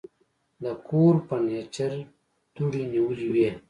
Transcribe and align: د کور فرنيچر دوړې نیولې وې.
د 0.63 0.65
کور 0.87 1.13
فرنيچر 1.27 1.91
دوړې 2.55 2.83
نیولې 2.93 3.27
وې. 3.33 3.49